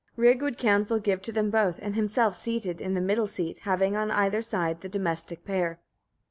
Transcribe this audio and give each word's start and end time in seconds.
27. 0.15 0.21
Rig 0.23 0.41
would 0.41 0.57
counsel 0.57 0.97
give 0.99 1.21
to 1.21 1.31
them 1.31 1.51
both, 1.51 1.77
and 1.79 1.93
himself 1.95 2.33
seated 2.33 2.81
on 2.81 2.95
the 2.95 2.99
middle 3.01 3.27
seat, 3.27 3.59
having 3.59 3.95
on 3.95 4.09
either 4.09 4.41
side 4.41 4.81
the 4.81 4.89
domestic 4.89 5.45
pair. 5.45 5.77